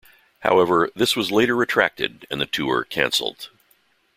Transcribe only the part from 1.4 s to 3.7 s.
retracted, and the tour cancelled.